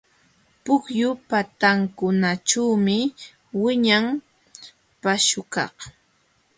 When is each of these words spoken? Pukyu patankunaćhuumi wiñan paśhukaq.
Pukyu 0.63 1.09
patankunaćhuumi 1.29 2.99
wiñan 3.61 4.05
paśhukaq. 5.01 5.75